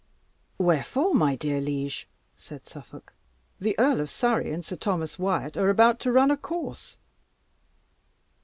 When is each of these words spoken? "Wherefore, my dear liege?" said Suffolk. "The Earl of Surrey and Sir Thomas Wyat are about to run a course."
"Wherefore, 0.57 1.13
my 1.13 1.35
dear 1.35 1.61
liege?" 1.61 2.07
said 2.35 2.67
Suffolk. 2.67 3.13
"The 3.59 3.77
Earl 3.77 4.01
of 4.01 4.09
Surrey 4.09 4.51
and 4.51 4.65
Sir 4.65 4.75
Thomas 4.75 5.19
Wyat 5.19 5.55
are 5.57 5.69
about 5.69 5.99
to 5.99 6.11
run 6.11 6.31
a 6.31 6.37
course." 6.37 6.97